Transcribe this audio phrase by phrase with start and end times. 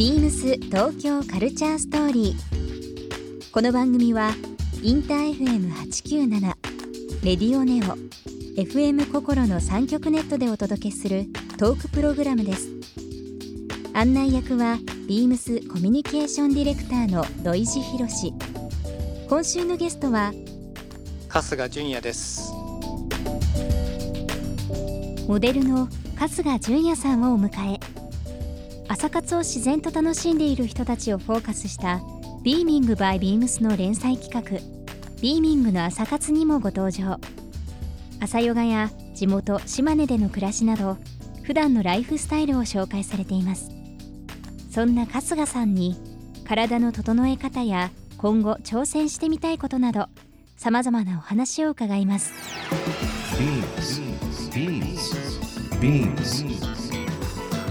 [0.00, 3.50] ビームス東京カルチャーストーリー。
[3.52, 4.30] この番組は
[4.82, 6.40] インター FM897
[7.22, 7.98] レディオネオ
[8.58, 11.26] FM 心の三極ネットでお届けする
[11.58, 12.70] トークプログラムです。
[13.92, 18.32] 案内役はビームスコミュニケーションディレクターの土井博志。
[19.28, 20.32] 今週のゲストは
[21.28, 22.50] 春日純也です。
[25.28, 27.89] モデルの春日純也さんをお迎え
[28.90, 32.00] 朝活を自然と楽しんでいる人たちをフォーカスした
[32.42, 34.58] 「ビーミング by ビームスの連載企画
[35.22, 37.20] 「ビーミングの朝活」にもご登場。
[38.18, 40.96] 朝ヨガや地元島根での暮らしなど
[41.44, 43.70] 普段のライフスタイルを紹介されています。
[44.72, 45.96] そんな春日さんに
[46.44, 50.08] 体の整え方や今後挑戦してみたいことなど
[50.56, 52.32] さまざまなお話を伺います。
[55.80, 56.79] Beams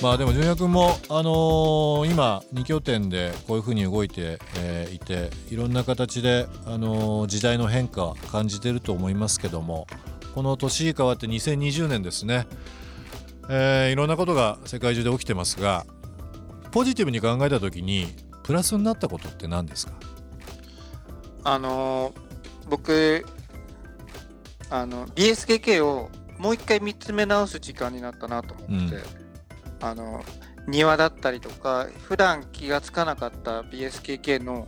[0.01, 9.87] まあでも純也君も、あのー、今2拠点でこういうふうに動いて、えー、いていろんな形で、あのー、時代の変化感じてると思いますけども
[10.35, 12.47] この年変わって2020年ですね、
[13.49, 15.85] えー、いろんなことが世界中で起きてますが
[16.71, 18.07] ポジティブに考えた時に
[18.43, 19.93] プラスになったことって何ですか？
[21.45, 22.13] あの
[22.69, 23.25] 僕
[24.69, 29.03] あの BSKK をもう一回見つめ直す時間になったなと思って、うん、
[29.83, 30.23] あの
[30.65, 34.65] 庭だったりとか普段気が付かなかった BSKK の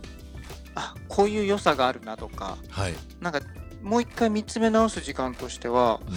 [0.74, 3.40] あこういう良さがあるなとか、はい、なんか
[3.82, 6.14] もう一回見つめ直す時間としては、うん、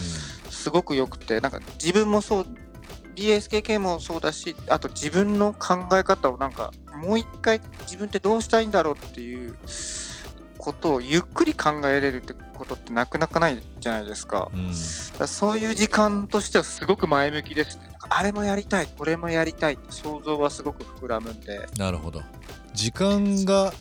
[0.52, 2.46] すごくよくてなんか自分もそう
[3.16, 9.56] BSKK もそうだしあと自分の考え方をなんかもう一回自分ってどうしたいんだろうっていう
[10.58, 14.68] ことをゆっくり考えれるってことってなくなかないじゃないですか,、うん、
[15.18, 21.68] かそういう時間としてはすごく前向きですねあれもやりたいこれもやりたいって想像はすごく膨らむんで。
[21.78, 22.22] なるほど。
[22.74, 23.74] 時間が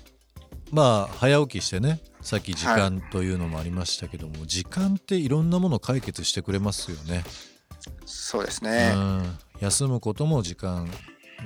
[0.71, 7.25] まあ早起きしてねさっき時間というのもありましたけども、はい、時間っていろんなものを解決してくれますよね。
[8.05, 10.91] そうですね、うん、休むことも時間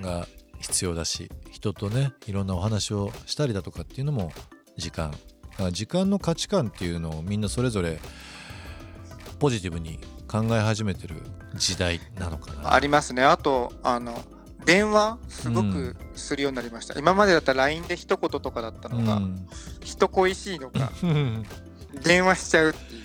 [0.00, 0.26] が
[0.60, 4.32] 必要だし人とねいろんなお話をしたりだとかっていうのも
[4.76, 5.14] 時間。
[5.70, 8.00] 時間の価値観っていうのをみんなそれぞれ
[9.38, 9.98] ポジティブに
[10.32, 11.16] 考え始めてる
[11.54, 12.72] 時代なのかな。
[12.72, 13.22] ありますね。
[13.22, 14.18] あとあの
[14.64, 19.46] 電話すごくするようになりました、うん、今までだったら LINE で一言とかだったのが、うん、
[19.82, 20.90] 人恋しいのか
[22.02, 23.02] 電話しちゃうっていう。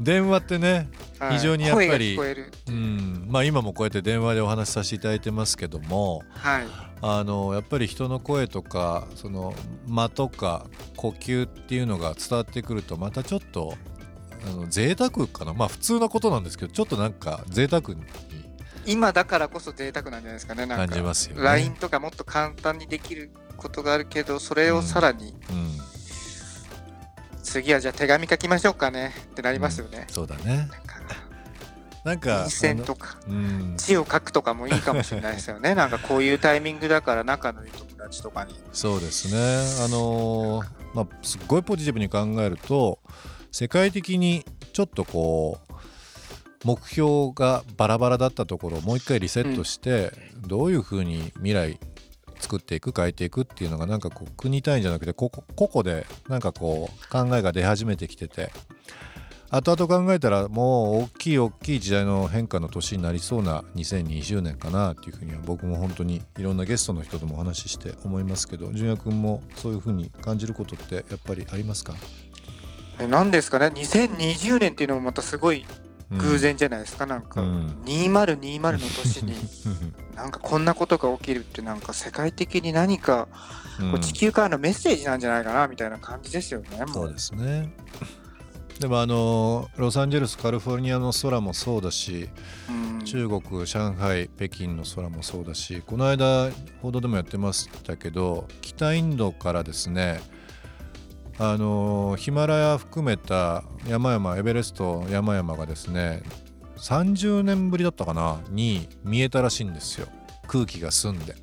[0.00, 0.88] 電話ってね、
[1.18, 2.70] はい、非常にやっぱりう。
[2.70, 3.26] ん。
[3.28, 6.64] まあ、今もこうやって電話でお話しさせていただいてますけども、はい、
[7.00, 9.54] あのやっぱり人の声とかその
[9.86, 13.74] 間とか呼吸っていうのが伝わってくるとまたちょっと
[14.46, 15.54] あの贅沢かな？
[15.54, 18.02] まあ普通のことなんですけどちょっとなんか贅沢に。
[18.86, 20.86] 今だからこそ贅沢なんじゃないですかねなんか。
[20.86, 25.70] 感じますよ、ね、LINE とかもっと簡単にできることがあるけどそれをさらに、うん、うん、
[27.42, 29.12] 次はじゃあ手紙書きましょうかね。
[29.32, 30.68] ってなりますよね、うん、そうだね。
[32.04, 32.50] なんか。
[32.50, 35.72] 線とか、うん、字を書くとかもいいかもしれないですよね。
[35.74, 38.54] なんかこういうタイミングだから仲のいい友達とかに。
[38.74, 39.84] そうですね。
[39.86, 42.98] あのー、まあすっごいポジティブに考えると
[43.54, 45.74] 世界的にちょっとこう
[46.64, 50.10] 目標がバラバラだったところをもう一回リセットして、
[50.42, 51.78] うん、どういうふうに未来
[52.40, 58.50] 作っていく変えていくっていうのがなんかこう国単位じゃなくて個々でなんかこう考えが出始めてきてて。
[59.50, 71.94] 後々考えたらもう大きい大きい時代の変化の年になりそうな2020年かなっていうふうには僕も本当にいろんなゲストの人ともお話しして思いますけど純也君もそういうふうに感じることってやっぱりありますか？
[73.08, 75.64] 何ですかね？2020年っていうのもまたすごい
[76.10, 79.34] 偶然じゃないですか、うん、なんか、うん、2020の年に
[80.14, 83.28] なんかこんなことが起きるってなんか世界的に何か、
[83.90, 86.68] こう地球からのメッセージなんじゃないかなみたいな感じですよね。
[86.92, 87.74] そうですね。
[88.80, 92.28] でもあのロサンゼルスカリフォルニアの空もそうだし、
[92.68, 96.50] うん、中国上海北京の空もそうだしこの間
[96.82, 100.20] 報道でもやってましたけど北インドからですね
[101.38, 106.22] あのヒマラヤ含めた山々エベレスト山々がですね
[106.76, 110.06] 30年ぶりだったかなに見えたらしいんですよ。
[110.46, 111.34] 空気が澄んで。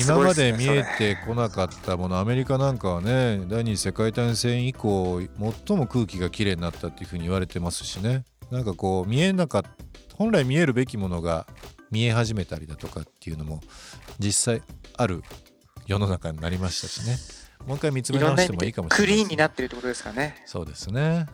[0.00, 5.20] 今まで見えてこなかったものアメリカなんかはね第二次世界大戦以降
[5.66, 8.24] 最も空気がきれいになったっていうふうに言われてますしね。
[8.50, 9.70] なんかこう見えなかった
[10.16, 11.46] 本来見えるべきものが
[11.90, 13.60] 見え始めたりだとかっていうのも
[14.18, 14.62] 実際
[14.96, 15.22] ある
[15.86, 17.16] 世の中になりましたしね
[17.66, 20.42] もう一回見つめ直してもいいかもしれない、ね、クリーンになってるってことですかね。
[20.46, 21.26] そうですね。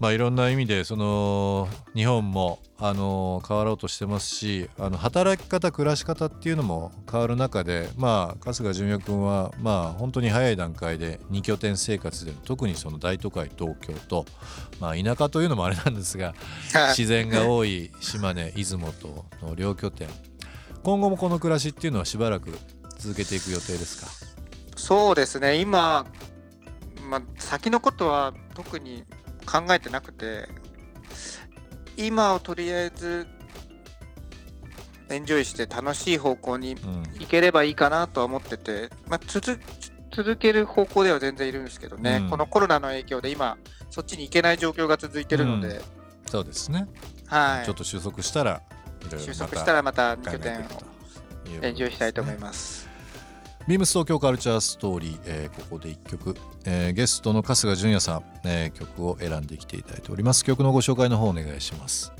[0.00, 14.26] まあ、いろんな意味でその日本もあの変わろうとしてますしあの働き方暮らし方っていうのも変わる中で、まあ、春日淳也君は、まあ、本当に早い段階で2拠点生活で特にその大都会東京と、
[14.80, 16.34] まあ、田舎というのもあれなんですが
[16.88, 20.08] 自然が多い島根出雲との両拠点。
[20.82, 22.50] 今後もこの暮らしっていうのはしばらく
[22.98, 24.33] 続けていく予定ですか？
[24.76, 25.56] そうですね。
[25.60, 26.06] 今、
[27.08, 29.04] まあ、先のことは特に
[29.46, 30.48] 考えてなくて
[31.96, 33.26] 今をとりあえず
[35.10, 36.76] エンジョイして楽しい方向に
[37.18, 39.60] 行ければいいかなとは思ってて、まあ、続
[40.10, 43.58] 続ける方向では全然いるんですけどね、うん、このコロナの影響で今
[43.90, 45.82] そっちに行けない状況が続いてるので、うん、
[46.26, 46.86] そうですね。
[47.26, 47.64] はい。
[47.64, 48.62] ちょっと収束したら
[49.18, 50.64] 収束したらまた2拠点を
[51.62, 52.83] エンジョイしたいと思います。
[53.66, 60.44] ビームス東京カルチャーストーリー、えー、ここで1曲、えー、ゲストの春日淳也さん、えー、曲を選んできていただいております。
[60.44, 62.12] 曲のご紹介の方お願いします。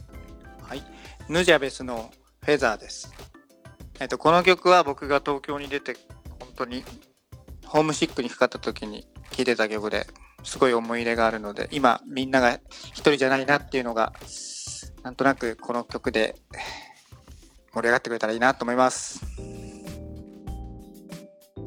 [0.63, 0.83] はい。
[1.29, 2.11] ヌジャベスの
[2.43, 3.13] フェザーです。
[4.01, 5.99] えっ、とこの曲は僕が東京に出て
[6.41, 6.83] 本当に
[7.67, 10.07] ホームシックにかかった時に聴いてた曲で
[10.45, 14.15] すごい思い入れがあるので今みんなが一人じゃないなっていうのが
[15.03, 16.37] なんとなくこの曲で
[17.75, 19.34] 盛り上がってくれたらいいなと思います。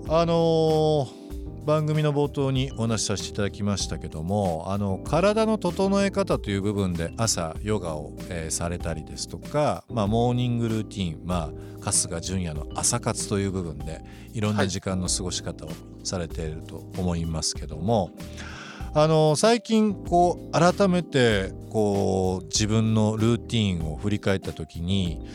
[0.10, 11.52] あのー、番組の冒頭にお話しさせていただきましたけどもあの体の整え方という部分で朝ヨガを、えー、されたりですとか、まあ、モーニングルーティン、ま
[11.82, 14.02] あ、春日淳也の朝活という部分で
[14.32, 15.70] いろんな時間の過ごし方を
[16.06, 18.14] されていると思いますけども、はい、
[19.04, 25.28] あの最近こう改めてこう自分のルーティンを振り返った時に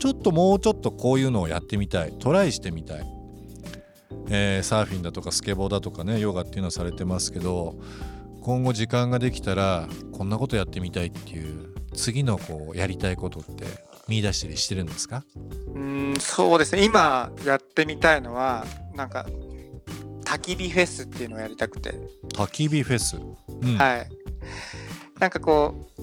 [0.00, 3.17] ちょっともうちょっとこういうのをやってみたいトライしてみたい
[4.30, 7.76] えー、サーフィンだとかスケボーだとかねヨガっていうのはされてますけど
[8.40, 13.64] 今後時間ができたらこんなことやってみたいっていう次のこうやりたいことって
[14.08, 15.24] 見出したりしてるんですか？
[15.74, 16.84] うんそうですね。
[16.84, 18.64] 今やってみたいのは
[18.94, 19.26] なんか
[20.24, 21.94] 焚き火フェスっていうのをやりたくて。
[22.34, 24.08] 焚き火フェス、うん、はい。
[25.18, 26.02] なんかこう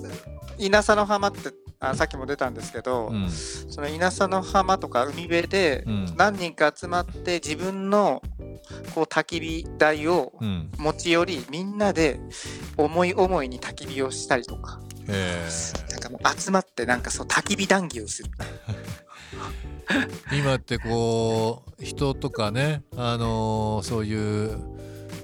[0.58, 5.84] 稲佐の浜ってあさっきも出たんですけど、うん、その稲佐の浜とか海辺で
[6.16, 8.22] 何人か集まって自分の
[8.94, 10.34] こう焚き火台を
[10.78, 12.20] 持ち寄り、みんなで
[12.78, 14.80] 思い思いに焚き火をしたりとか。
[15.92, 18.30] なんかもう集まってなんかそう焚き火談義をする。
[20.34, 24.75] 今ってこう人とかねあのー、そういう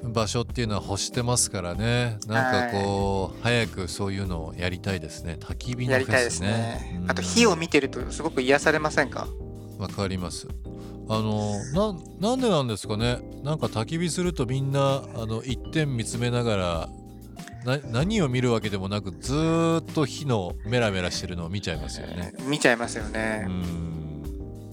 [0.04, 2.18] 場所っていうのは欲してますからね。
[2.28, 5.38] なんかこう、早くそういうのをやりたいですね。
[5.40, 9.28] 焚き火のフェスね、ねうん、あと火を見てるとすごく癒されませんか？
[9.78, 10.48] わかります。
[11.10, 11.60] あの
[12.20, 13.20] ななんでなんですかね。
[13.44, 16.90] なんか焚き火するとみんなあの一点見つめながら
[17.66, 19.34] な何を見るわけでもなくず
[19.82, 22.34] っと火のメラメラしてるのを見ちゃいますよね。
[22.48, 23.48] 見ちゃいますよね。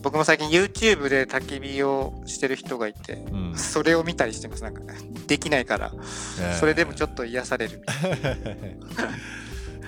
[0.03, 4.63] 僕も最近 YouTube で焚き火をしてる人がいて、うん、それを見たりしてます。
[4.63, 4.83] なんか
[5.27, 7.83] できないから、えー、それでもちょっと癒される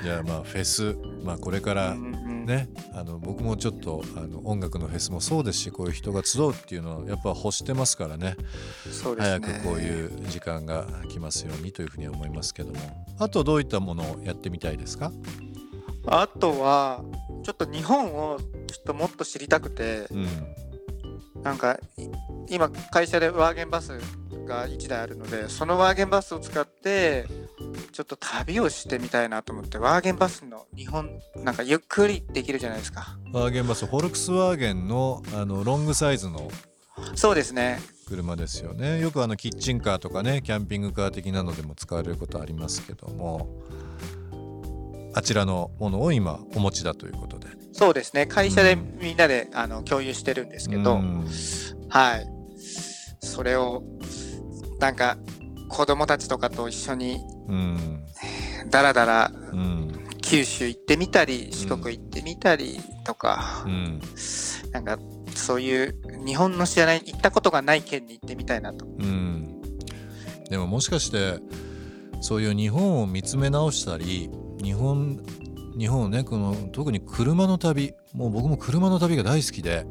[0.02, 8.35] じゃあまあフェスまあこれからね、うんうん、あの僕もちょっとあの音楽のフェスもそうですしこういう人が集うっていうのはやっぱ欲してますからね。
[8.35, 8.37] ね。
[9.19, 13.07] 早くこういう時間が来ますようにというふうに思いますけども。
[13.19, 15.12] あとどういったものをやってみたいですか？
[16.07, 17.05] あとは
[17.42, 21.78] ちょっと日本をちょっともっと知りたくて、うん、なんか
[22.49, 23.99] 今会社でワーゲンバス
[24.47, 27.26] が1台あるのでそのワーゲンバスを使って
[27.92, 33.18] ちょっと旅をしてみたいなと思ってワーゲンバスの日本なんかゆっくりできるじゃないですか。
[33.32, 36.50] ワーゲンバスフォルクスワーゲンのあのロングサイズの
[37.14, 37.80] そうですね。
[38.09, 39.00] 車ですよね。
[39.00, 43.62] よくあのキッチンカーとかねキャンピングカー的なのでも使われることありますけども
[45.14, 47.49] あちらのものを今お持ちだということで。
[47.73, 48.26] そうですね。
[48.26, 51.26] 会社でみんなで、うん、あの共有してるんですけど、うん、
[51.88, 52.26] はい。
[53.21, 53.83] それを
[54.79, 55.19] なんか
[55.69, 58.07] 子供たちとかと一緒に、うん、
[58.71, 59.33] だらだら、
[60.23, 64.00] 九州行ってみたり四国行ってみたりとか、うん、
[64.73, 64.99] なんか
[65.35, 68.87] そういう日本の知らない行ったことがない県に行ってみたいなと。
[68.87, 69.61] うん。
[70.49, 71.38] でももしかして
[72.21, 74.31] そういう日本を見つめ直したり
[74.62, 75.21] 日本
[75.79, 77.95] 日本ねこの特に車の旅。
[78.12, 79.87] もう僕も車の旅が大好きで。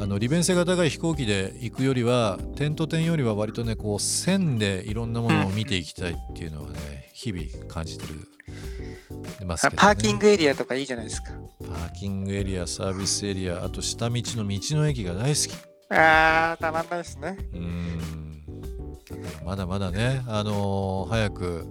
[0.00, 8.14] あの利便性が高い飛行機で行くよりは点と点よりは割とねこう線でいろんなものを見ていきたいっていうのはね日々感じてる。
[9.44, 11.32] ますけど、ね、パーキングエリアとかいいじゃないですか。
[11.60, 15.58] パーキングエリアサービスエリアあと下道の道の駅が大好き。
[15.90, 17.36] あー、たまんないですね。
[17.52, 18.42] うん。
[19.04, 21.66] だからまだまだね、あのー早く、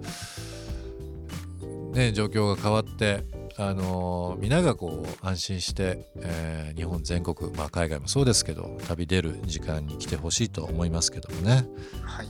[1.92, 3.24] ね、状況が変わって、
[3.56, 11.66] あのー皆がこう安心して、えー日本全国、まあ、海外もそうですけど旅出る時間に来てほしいと思いますけどもね。
[12.02, 12.28] はい。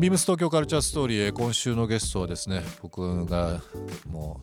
[0.00, 3.60] ビームス東京カルチャーストーリーへ今週のゲストはですね僕が
[4.10, 4.42] も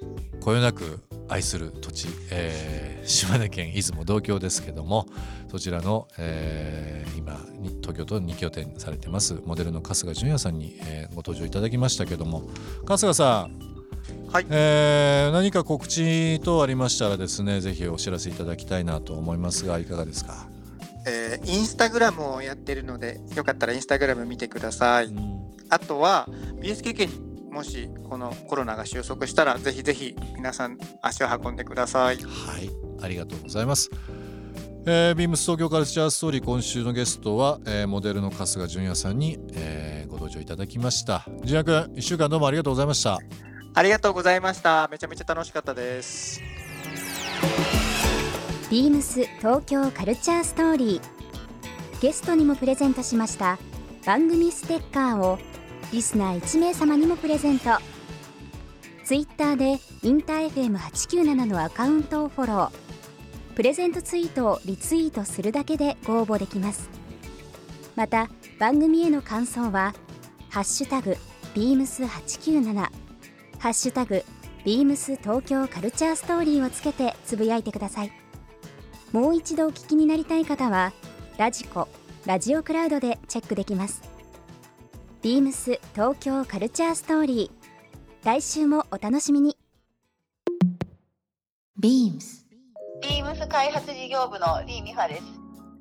[0.00, 5.06] うこよなく愛する土地、えー島根県出雲同郷ですけども
[5.50, 7.33] そちらの、えー今に
[7.94, 9.40] 東京都に拠点されてます。
[9.46, 12.42] モデルの春日淳也さんに、えーご登場いただきましたけども。
[12.86, 14.46] 春日さん、はい。
[14.50, 20.48] えー何か告知等ありましたらですねぜひお知らせいただきたいなと思いますがいかがですか、
[21.06, 25.06] えーインスタグラムをやってるので、よかったらインスタグラム見てください。
[25.06, 25.40] うん。
[25.70, 26.28] あとは
[26.60, 32.16] BSKK にもしこのコロナが収束したらぜひぜひ皆さん足を運んでください。
[32.16, 32.22] は
[32.58, 32.70] い、
[33.00, 33.90] ありがとうございます。
[34.86, 41.26] えービームス東京カルチャーストーリー今週のゲストは、えーモデルの春日淳也さんに、えーご登場いただきました。
[41.42, 43.18] 淳也くん、1週間どうもありがとうございました。
[43.74, 44.86] ありがとうございました。
[44.92, 46.40] めちゃめちゃ楽しかったです。
[48.70, 53.58] ビームス東京カルチャーストーリーゲストにもプレゼントしました
[54.04, 55.38] 番組ステッカーを
[55.92, 57.70] リスナー1名様にもプレゼント
[59.04, 62.83] ツイッターでインター FM897 のアカウントをフォロー
[63.54, 66.90] プレゼントツイートをリツイートするだけでご応募できます。
[67.94, 69.94] また番組への感想は
[70.50, 71.16] 「ハッシュタグ
[71.54, 72.74] ビームス897」
[73.58, 74.24] 「ハッシュタグ
[74.64, 78.12] ビームス東京カルチャーストーリー」をつけてつぶやいてください。
[79.12, 80.92] もう一度お聞きになりたい方は
[81.38, 81.86] ラジコ
[82.26, 84.02] ラジオクラウドでチェックできます。
[85.22, 88.26] ビームス東京カルチャーストーリー。
[88.26, 89.56] 来週もお楽しみに。
[91.80, 92.43] BEAMS
[93.04, 95.22] ビームス開発事業部のリー・ミファです。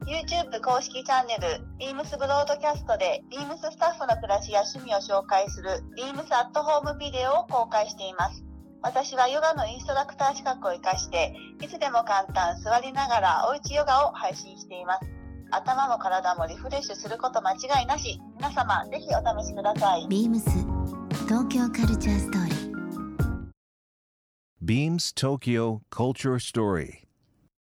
[0.03, 8.43] YouTube 公式チャンネル、ビームスブロードキャストで、ビームススタッフの暮らしや趣味を紹介する、ビームスアットホームビデオを公開しています。
[8.81, 15.07] 私はヨガのインストラクター資格を活かして、いつでも簡単座りながらおうちヨガを配信しています。
[15.51, 18.19] 頭も体もリフレッシュすること間違いなし。
[18.35, 20.07] 皆様、ぜひお試しください。
[20.09, 20.43] BEAMS
[21.23, 22.73] 東京カルチャーストーリー
[24.61, 27.03] Beams Tokyo Culture Story.